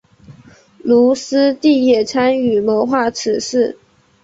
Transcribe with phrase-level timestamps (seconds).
[0.83, 3.77] 卢师谛也参与谋划此事。